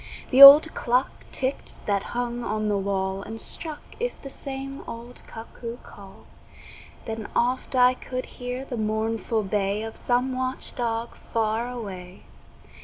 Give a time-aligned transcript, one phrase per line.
[0.31, 5.21] The old clock ticked that hung on the wall And struck 'th the same old
[5.27, 6.25] cuckoo call;
[7.05, 12.23] Then oft I could hear the mournful bay Of some watch dog far away.